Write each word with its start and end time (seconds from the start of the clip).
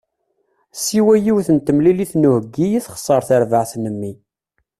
Siwa 0.83 1.15
yiwet 1.23 1.47
n 1.51 1.57
temlilit 1.59 2.13
n 2.17 2.27
uheggi 2.29 2.67
i 2.71 2.79
texser 2.85 3.21
terbaɛt 3.29 3.71
n 3.77 3.85
mmi. 3.93 4.11